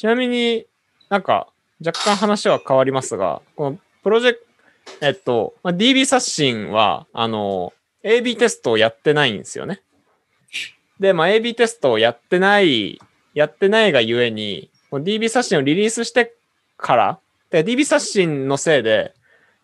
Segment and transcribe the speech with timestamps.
[0.00, 0.64] ちなみに
[1.10, 1.48] なんか
[1.84, 4.46] 若干話は変わりますが、このプロジェク
[4.98, 9.82] ト、えっと、まあ、DB 刷新は、あの、AB テストをやってないんですよね。
[10.98, 12.98] で、まあ、AB テストをやってない、
[13.34, 16.34] やってないがゆえに、DB 刷新をリリースして
[16.78, 17.20] から、
[17.50, 19.12] で DB 刷新のせいで、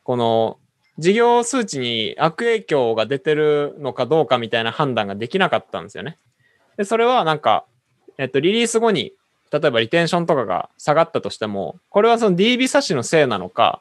[0.04, 0.58] この
[0.98, 6.18] 事業数値に悪影響が出てるのかどうかみたいな判断ができなかったんですよね。
[6.76, 7.64] で、それはなんか、
[8.18, 9.14] えっと、リリース後に、
[9.52, 13.80] 例えばリテンションとかが下がったとしても、これはその DB 刷新のせいなのか、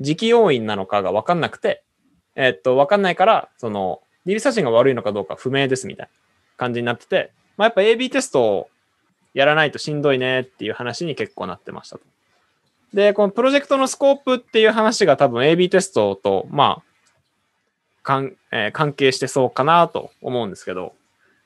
[0.00, 1.82] 時期要因なのかが分かんなくて、
[2.34, 6.12] えっと、分かんないから、その、DB 刷新が悪いのかどうか不明ですみたいな
[6.56, 8.70] 感じになってて、まあ、やっぱ AB テストを
[9.32, 12.04] やらないとしんどいねっていう話に結構なってましたと。
[12.92, 16.82] で、このプロジェクトのスコープっていう話が多分 AB テストと、まあ、
[18.02, 20.94] かんえー関係してそうかなと思うんですけど、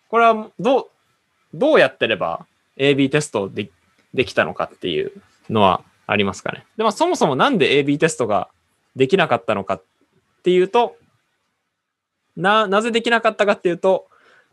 [0.09, 0.87] これはどう、
[1.55, 2.47] どうやってれば
[2.81, 3.71] AB テストで
[4.15, 5.13] できたのかっていう
[5.49, 6.65] のはありますかね。
[6.77, 8.49] で、まそもそもなんで AB テストが
[8.97, 9.83] できなかったのかっ
[10.43, 10.97] ていうと、
[12.37, 14.09] な、なぜできなかったかっていうと、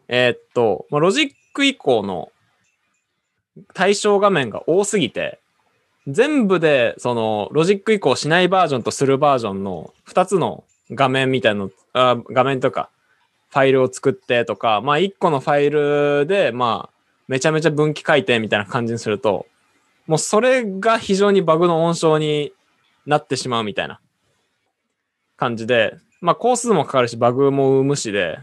[0.08, 2.32] えーっと、まあ、ロジック以降の
[3.74, 5.40] 対象画面が多すぎて、
[6.08, 12.90] 全部で、その、ロジック移行しないバージョンとするバージョンの2つの画面みたいな、あ画面とか、
[13.50, 16.97] ファイルを作ってとか、まあ1個のファイルで、まあ、
[17.28, 19.46] めちゃめちゃ分岐書いてみたいな感じにすると、
[20.06, 22.54] もうそれが非常にバグの温床に
[23.06, 24.00] なってしまうみたいな
[25.36, 28.40] 感じで、まあ工数もかかるし、バグも生むしで、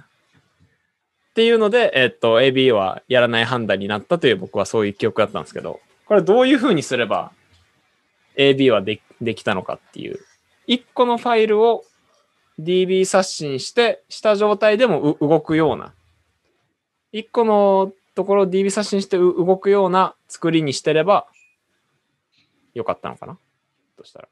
[1.31, 7.33] っていうので、えっと、AB はやらない判断になったという僕はそういう記憶だったんですけど、これどういう風にすれば
[8.37, 10.21] AB はでできたのかっていう。
[10.69, 11.85] 1個のファイルを
[12.61, 15.93] DB 刷新して、した状態でも動くような。
[17.13, 21.27] 1個のところを DB 刷新してう動くような作りにしてれば
[22.75, 23.39] よかったのかな？
[23.97, 24.29] としたら。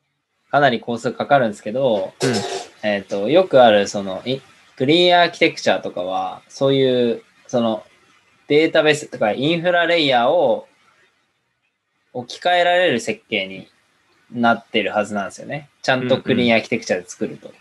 [0.50, 2.88] かなり工数かかるんですけど、うん。
[2.88, 4.40] えっ、と、よくある、その、い
[4.76, 7.84] クリーンアーキテクチャとかは、そういう、その、
[8.48, 10.68] データベースとかインフラレイヤーを
[12.12, 13.68] 置き換えられる設計に
[14.30, 15.70] なってるはずなんですよね。
[15.80, 17.52] ちゃんとクリーンアーキテクチャで作ると。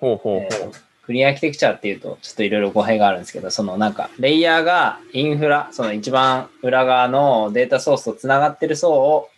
[0.00, 0.70] ほうほうえほう。
[0.70, 0.74] ー
[1.06, 9.28] クリーンアーキテクチャっていうと、ちょっといろいろ語弊があるんですけど、そのなんか、レイヤーがインフラ、その一番裏側のデータソースとつながってる層を、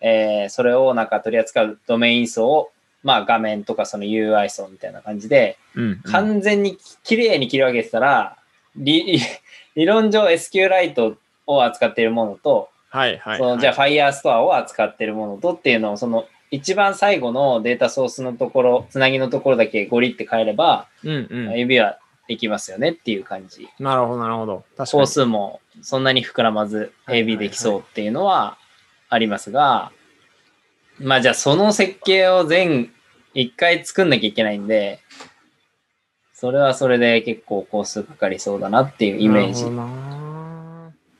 [0.00, 2.70] えーそれをなんか取り扱うドメイン層を、
[3.02, 6.00] まあ画面とかその UI 層みたいな感じで、うん、うん。
[6.02, 8.36] 完全にきれいに切り分けてたら、
[8.76, 9.20] 理理
[9.74, 21.58] 理論上 SQLite を扱っているものと、はいはい、そのじゃあ Firestore を扱っているものとっていうのを、その一番最後のデータソースのところ、つなぎのところだけゴリって変えれば、うんうん。
[21.58, 21.98] 指は
[22.28, 23.68] できますよねっていう感じ。
[23.78, 24.64] なるほどなるほど。
[24.76, 25.06] 確か工に。
[25.06, 28.58] 数もそんなに膨らまず AB できそうっていうのは
[29.08, 29.92] ありますが、
[30.98, 32.92] まあじゃあその設計を全
[33.34, 35.00] 一回作んなきゃいけないんで、
[36.34, 39.64] それはそれで結構工数かかりそうだなっていうイメージ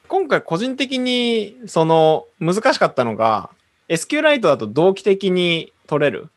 [0.06, 3.50] 今回個人的にその難しかったのが
[3.88, 6.28] SQLite だと同期的に取れる？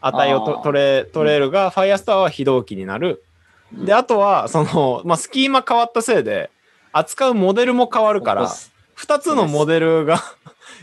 [0.00, 3.24] 値を取れ取れるが、Firestore は非同期になる。
[3.72, 6.50] であとはその、まあ、スキーマ変わったせいで
[6.92, 8.48] 扱うモデルも変わるから
[8.96, 10.22] 2つのモデルが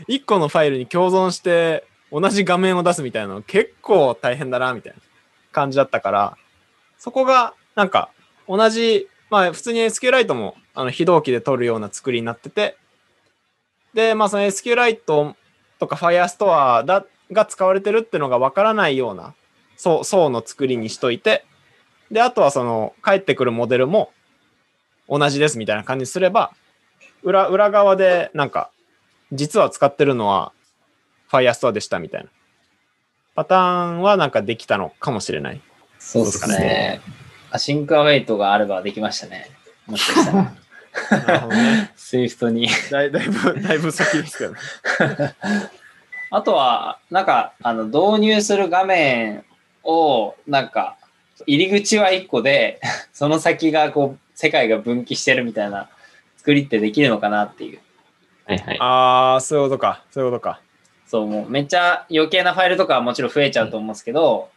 [0.08, 5.00] 1個のファイルに共存して同じ画面を出すみたいなの結構大変だなみたいな
[5.50, 6.36] 感じだったから
[6.98, 8.10] そこがなんか
[8.48, 12.76] 同じまあ普通に SQLite もあの非同期で取るような作りになってて
[13.94, 15.34] でまあその SQLite
[15.78, 19.34] とか Firestore だが使われてるっていうのがわからないような
[19.76, 21.44] 層層の作りにしといて
[22.10, 24.12] であとはその返ってくるモデルも
[25.08, 26.52] 同じですみたいな感じにすれば
[27.22, 28.70] 裏裏側でなんか
[29.32, 30.52] 実は使ってるのは
[31.30, 32.30] Firestore でしたみたいな
[33.34, 35.60] パターンはなんかできたのかもしれない。
[35.98, 37.02] そうですね。
[37.50, 39.50] async await があればできましたね。
[39.86, 40.54] もしかしたら。
[41.10, 41.90] なるほどね。
[41.96, 42.68] Swift に。
[42.90, 44.58] だいだいぶ、だいぶ先ですけどね。
[46.30, 49.44] あとは、なんか、あの、導入する画面
[49.84, 50.96] を、なんか、
[51.46, 52.80] 入り口は1個で、
[53.12, 55.88] その先がこう、世界が分岐してるみたいな
[56.36, 57.80] 作りってできるのかなっていう。
[58.46, 58.76] はいはい。
[58.80, 60.02] ああ、そういうことか。
[60.10, 60.60] そういうことか。
[61.06, 64.50] そう、もうめっちゃ余計なファイルとかはもちろん増えちゃうと思うんですけど、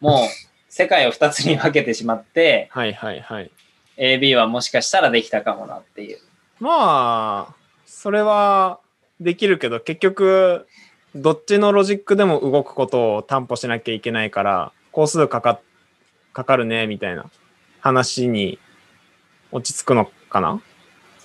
[0.00, 0.28] もう
[0.68, 3.50] 世界を2つに分けてしまって、はいはいはい。
[3.98, 6.18] AB はもしかしたらできたかもなっていう。
[6.60, 7.54] まあ、
[7.86, 8.80] それは
[9.20, 10.66] できるけど、結局、
[11.14, 15.60] どっちのロジックでも動くことを担保しなきゃいけないから、工数かか
[16.32, 17.30] かかるね、みたいな
[17.80, 18.58] 話に
[19.50, 20.60] 落ち着くのかな？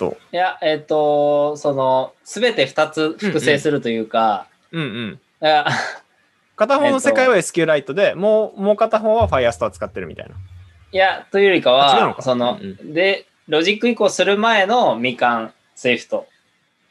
[0.01, 0.18] と。
[0.31, 5.19] いや、えっ、と、その、すべて2つ複製するというか、うんうん。
[5.44, 5.68] いや
[6.56, 10.35] 片方の世界は SQLite で、もう、もう片方は Firestore 使ってるみたいな。
[10.92, 16.28] いや、というよりかは、のかその、うんで、ロジック移行する前のみかん、 Swift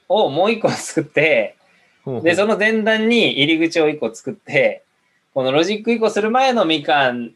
[0.09, 1.57] をもう一個作って、
[2.05, 4.85] ほうほうで、その前段に入り口を一個作って、
[5.35, 7.33] このロジック移行する前のみかん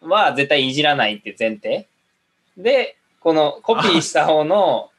[0.00, 1.86] は絶対いじらないっていう前提。
[2.56, 4.90] で、このコピーした方の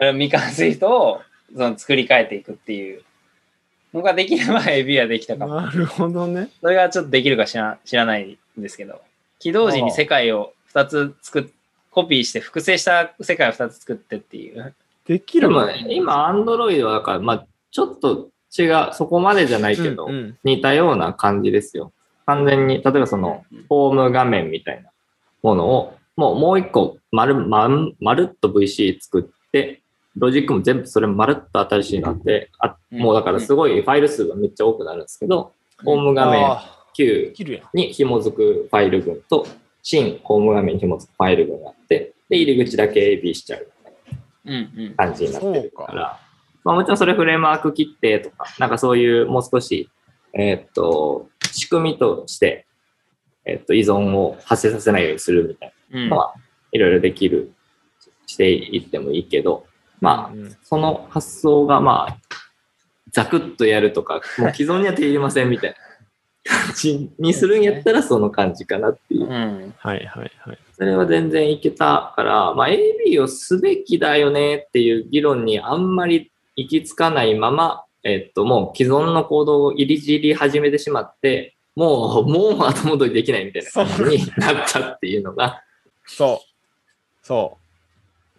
[0.00, 1.22] え みかん Swift を
[1.54, 3.02] その作り変えていくっていう
[3.92, 5.60] のができれば AB はできたかも。
[5.60, 6.50] なるほどね。
[6.60, 9.00] それがちょっとできるか知ら知らないんですけど、
[9.40, 11.44] 起動時に世界を2つ作っ、
[11.90, 14.72] コピーして複製した世界を2つ作ってっていう。
[15.06, 15.48] できる？
[15.48, 20.38] の今、 Android はだから、まあ、ちょっと違う、そこまでじゃないけど、うんうん。
[20.44, 21.92] 似たような感じですよ。
[22.26, 24.90] 完全に、例えばその、ホーム画面みたいな
[25.42, 29.80] ものを、もうもう一個丸、まん、まるっと VC 作って、
[30.16, 35.52] ロジックも全部それまるっと新しいのあって、あもうだからすごいファイル数がめっちゃ多くなるんですけど、
[35.84, 36.44] ホーム画面
[36.90, 37.68] あーで9きるやん。
[37.74, 39.46] に紐づくファイル群と、
[39.82, 43.70] 新ホーム画面に紐づくファイル群があって、で、入り口だけ AB しちゃう。
[44.96, 46.20] 感じになってるから、
[46.64, 49.88] まあもちろんそれフレームワーク切ってとか、なんかそういうもう少し、
[50.32, 52.66] えーっと、仕組みとして、
[53.44, 56.08] えーっと、依存を発生させないようにするみたいうん。
[56.08, 56.34] なのは、
[56.72, 57.52] いろいろできる、
[58.26, 59.66] していってもいいけど、
[60.00, 62.18] まあ、うんその発想がまあ、
[63.12, 65.76] ザクッとやるとか、もう既存には手入れませんみたいな
[66.44, 69.26] 感じにするんやったらその感じかなっていうう。
[69.26, 69.74] ん。
[69.78, 70.58] はいはいはい。
[70.72, 85.62] それは全然いけたから、まあ、AB をすべきだよねっていう議論にあんまり行き着かないまま、えっと、もう既存の行動を入りじり始めてしまって、もう、もう後戻りできないみたいな感じになったっていうのが、
[86.06, 87.26] そう。
[87.26, 87.60] そう。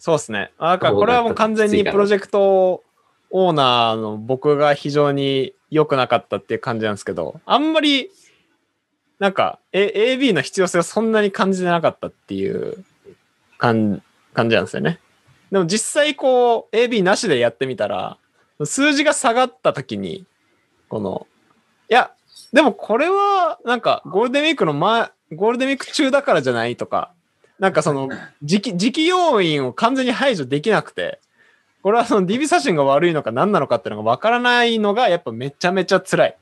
[0.02, 0.52] そうですね。
[0.58, 2.84] あだからこれはもう完全にプロジェクト
[3.30, 8.12] オーナーの僕が非常に良くなかったっていう感じなんですけど、あんまり、
[9.20, 12.84] なんか、A、AB の必要性をそんなに感じてなかったっていう
[13.58, 14.04] 感
[14.34, 15.00] 感じなんですよね。
[15.52, 18.18] でも実際こう、AB なしでやってみたら、
[18.64, 20.26] 数字が下がった時に、
[20.90, 21.28] この、
[21.90, 22.12] いや、
[22.54, 27.14] でもこれは、なんか、ゴールデンウィークの前、ゴールデンウィーク中だからじゃないとか、
[27.60, 28.10] なんかその、
[28.44, 31.20] 時期、時期要因を完全に排除できなくて、
[31.84, 36.38] これはその DB 写真が悪いのか何なのかっていうのが分からないのが、やっぱめちゃめちゃ辛い。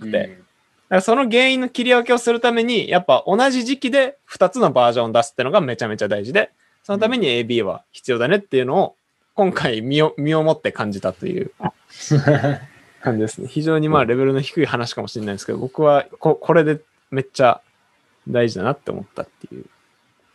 [0.00, 0.44] うんで
[0.84, 6.50] だからその原因の切り分けをするために、やっぱ同じ時期で2つのバージョンを出すっていうのがめちゃめちゃ大事で、
[6.82, 8.96] そのために AB は必要だねっていうのを、
[9.34, 11.52] 今回身を、身をもって感じたという
[13.00, 13.48] 感じですね。
[13.48, 16.80] 非常にまあレベルの低い話かもしれないですけど、僕はここれで
[17.10, 17.62] めっちゃ
[18.28, 19.64] 大事だなって思ったっていう。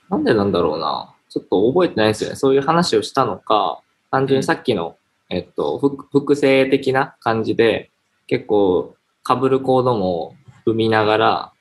[0.09, 1.13] なんでなんだろうな。
[1.29, 2.35] ちょっと覚えてないですよね。
[2.35, 4.97] そういう話をしたのか、単純にさっきの、
[5.29, 7.91] えっと、複複製的な感じで、
[8.27, 8.95] 結構、
[9.27, 10.35] 被るコードも
[10.65, 11.51] 生みながら、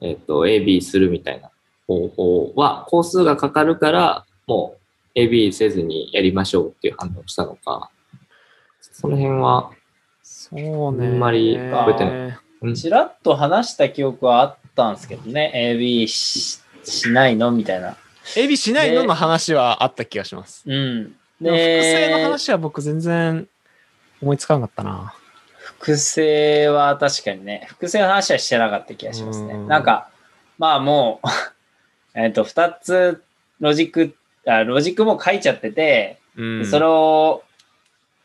[0.00, 1.50] えっと、AB するみたいな
[1.86, 4.76] 方法は、工数がかかるから、も
[5.14, 7.90] う AB せずにやりましょうっていう判断をしたのか、
[8.80, 9.70] その辺は、
[10.22, 10.58] そう
[10.92, 11.06] ね。
[11.06, 12.14] あんまり覚えてない。
[12.14, 17.52] うんちらっと話した記憶はあったんですけどね、AB ししないの？
[17.52, 17.96] みたいな。
[18.34, 20.64] AB しないのの話はあった気がします。
[20.66, 21.14] うん。
[21.40, 23.48] でも複製の話は僕全然
[24.20, 25.14] 思いつかなかったな。
[25.56, 29.54] 複製は確かにね、複製の話はしてなかった気がしますね。
[29.54, 30.10] うんなんか、
[30.58, 31.28] まあもう、
[32.18, 33.22] えっと、二つ
[33.60, 34.16] ロジック
[34.46, 36.66] あ、ロジックも書いちゃってて、うん。
[36.66, 37.44] それを、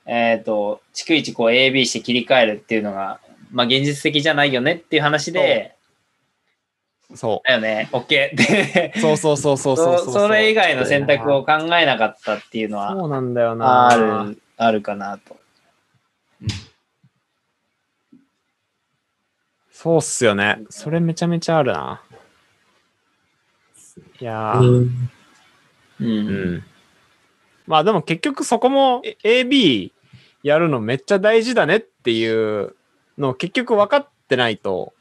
[0.06, 3.20] えっ、と、逐一こう AB して切り替えるっていうのが、
[3.52, 5.76] まあ現実的じゃないよねっていう話で、
[7.16, 9.00] そだよね、OK ってう。
[9.00, 13.90] そうそうそうそうそうそ それ以外の選択を考えなかったっていうのはそうなんだよな。
[13.90, 15.38] ある、あるかなと。
[19.72, 20.60] そうっすよね。
[20.70, 22.02] それめちゃめちゃあるな。
[24.20, 24.86] いやー、うん
[26.00, 26.06] う。
[26.06, 26.64] うんん。
[27.68, 29.92] まあでも結局そこもえ AB
[30.44, 32.26] やるのめっちゃ大事だねってい
[32.62, 32.76] う
[33.18, 34.94] のを結局分かってないと、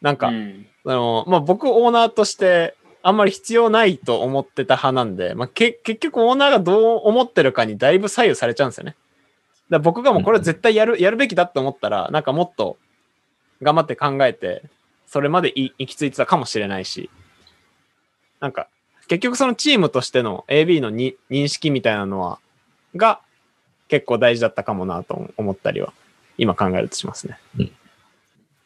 [0.00, 8.96] なんか、うんあの、まあ、僕オーナーとしてあんまり必要ないと思ってた派なんで、まあ、け結局オーナーがどう思ってるかにだいぶ左右されちゃうんですよね。
[9.70, 12.76] だから僕がもうこれ絶対やる、やるべきだって思ったら、なんかもっと
[13.62, 14.62] 頑張って考えて、
[15.06, 17.10] それまでい行き着いてたかもしれないし、
[18.40, 18.68] なんか
[19.10, 22.38] 結局そのチームとしての AB のに認識みたいなのは、
[22.94, 23.20] が
[23.88, 25.92] 結構大事だったかもなと思ったりは、
[26.38, 27.38] 今考えるとしますね。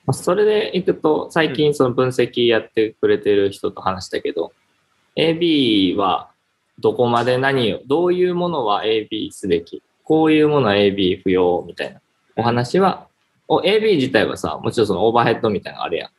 [0.07, 4.53] まあそれでいくと、最近その分析やってくれてる人と話したけど、
[5.17, 6.31] AB は、
[6.81, 12.01] どこまで何を、どういうものは AB すべき、こういうものは AB 不要みたいな
[12.37, 13.07] お話は、
[13.49, 16.11] お AB 自体はさ、もちろんそのオーバーヘッドみたいなのあるやん。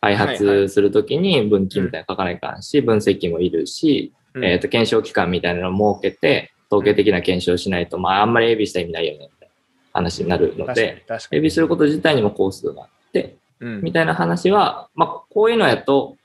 [0.00, 9.54] 開発するときに分岐みたいなの書かないかんし、分析もいるし、うんえっ、と、検証期間みたいなのを設けて、統計的な検証をしないと、まあ、あんまり AB した意味ないよね、みたいな
[9.92, 11.04] 話になるので。
[11.08, 13.80] AB すること自体にもコースがあって、うん。
[13.82, 16.16] みたいな話は、まあ、こういうのやと、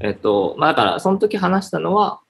[0.00, 2.20] えっと、まあ、だから、その時話したのは、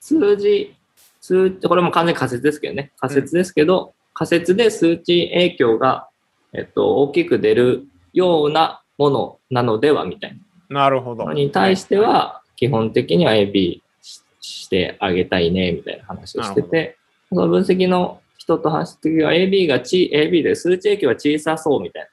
[0.00, 0.74] 数字、
[1.20, 6.08] 数値、これも完全に仮説ですけどね、仮説ですけど、仮説で数値影響が、
[6.52, 10.36] えっと、大きく出るようなものなのでは、みたい
[10.68, 10.90] な。
[10.90, 11.32] るほど。
[11.32, 16.96] に対しては、基本的には AB ししてあげたいね、みたいな話をしてて、
[17.28, 22.08] その分析の人と話した時は AB がち、AB で数値影響が小さそうみたいな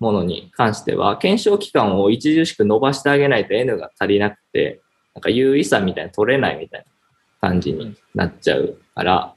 [0.00, 4.80] ものに関しては、検証期間を著しく伸ばしてあげないと N が足りなくて、
[5.14, 6.84] なんか優位さみたいな取れないみたい
[7.42, 9.34] な感じになっちゃうから、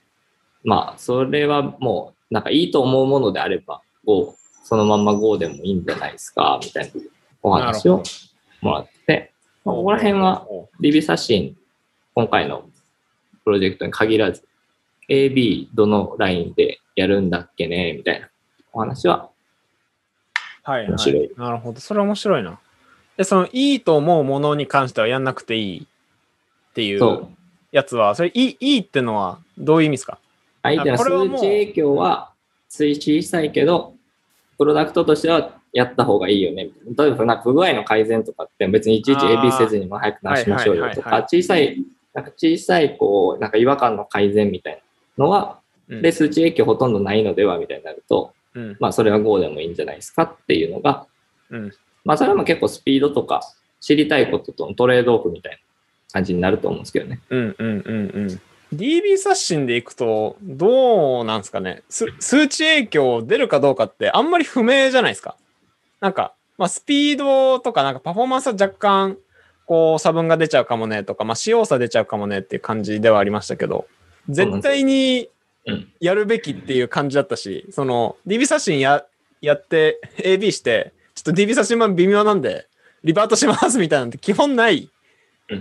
[0.64, 6.92] まあ、それはもう、なんかいいと思うものであれば、5、そのまんま5でもいいんじゃないですか、みたいな
[7.42, 8.02] お話を
[8.62, 9.34] もらって、
[9.66, 10.48] まあここら辺は、
[10.82, 11.58] DB 刷新、
[12.16, 12.70] 今回の
[13.44, 14.48] プロジェクトに限らず、
[15.10, 18.30] AB どのラインでやるんだっけねみたいな
[18.72, 19.33] お話は、
[20.64, 21.30] はい、は面白いい。
[21.38, 21.80] なるほど。
[21.80, 22.60] それは面白いな。
[23.18, 27.28] で、その、いいと思うものに関してはやんなくていいっていそうう。
[27.72, 30.18] やつは、それ、いい、いいってのはどういう意味ですか？
[30.64, 32.32] 相手の数値影響は
[32.70, 33.94] 小さいけど、
[34.58, 36.70] プロダクトとしてはやった方がいいよね。
[36.86, 44.82] みたいな例えば、なんか不具合の改善とかって別にいちいち AB せずにも早く直しましょうよとか、小さい、なんか小さい、こう、なんか違和感の改善みたい
[45.18, 48.78] なのは、うんで、数値影響ほとんどないのではみたいになると、うん。
[48.80, 51.06] まあ、それは Go でもいいんじゃないですかっていうのが、
[51.50, 51.72] うん。
[52.06, 53.42] まあ、それも結構スピードとか
[53.80, 55.58] 知りたいこととのトレードオフみたいな
[56.12, 57.20] 感じになると思うんですけどね。
[57.30, 58.42] うんうんうんうん。
[58.76, 61.84] DB 刷新でいくと、どうなんですかね？
[61.90, 65.36] す数値影響出るかどうかってあんまり不明じゃないですか？
[66.00, 69.18] なんか、まあ、スピードとかなんかパフォーマンスは若干、
[69.66, 73.88] こう、差分が出ちゃうかもねとか、まあ、使用差出ちゃうかもねっていう感じではありましたけど、
[74.28, 75.28] 絶対にうん
[76.00, 79.06] やるべきっていう感じだったし、その、DB 刷新や、
[79.42, 82.68] やって AB して、ちょっと DB 刷新版微妙なんで、
[83.04, 84.90] リバートしますみたいなんて基本ない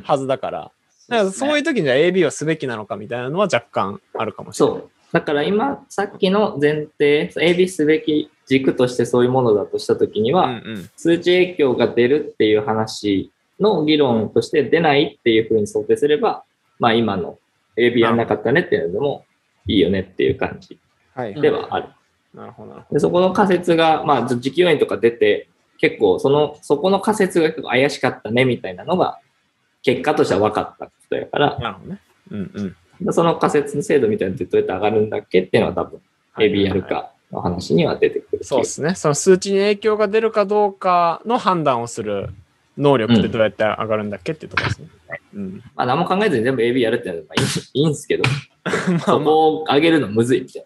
[0.05, 0.71] はずだから、
[1.09, 4.77] だからそういう時にじゃあ AB はすべきなのかみたいなのは若干あるかもしれない。
[4.77, 4.91] そう。
[5.13, 10.91] だから今、さっきの前提、AB すべき軸としてそういうものだとしたときには、うんうん。
[10.97, 13.31] 数値影響が出るっていう話
[13.61, 16.45] の議論として出ないっていうふうに想定すれば、
[16.79, 17.39] まあ今の
[17.77, 19.25] AB やんなかったねっていうのでも
[19.67, 20.79] いいよねっていう感じ
[21.15, 21.41] はい。
[21.41, 21.89] ではある。
[22.35, 29.19] なるほど、で、そこの仮説が、まあ、時期要因とか出て、結構、その、そこの仮説が結構怪しかったね、みたいなのが、
[29.83, 32.01] 結果としては分かったことやからど。、なるほどね。
[32.31, 32.77] うんうん。
[33.01, 36.01] でその仮説の精度みたいなのってどうやって上がるんだっけっていうのは多分、
[36.35, 38.45] はいはい AB やるかの話には出てくる。
[38.45, 38.95] そうですね。
[38.95, 42.31] その数値に影響が出るかどうかの判断をする
[42.79, 44.89] 能力ってどうやって上がるんだっけっていうところですね。
[45.11, 45.17] うん。
[45.75, 47.43] まあ、何も考えずに全部 AB やるってのはまあ
[47.75, 48.25] いいんですけど、
[48.65, 50.65] まあそまこを上げるのむずいみたい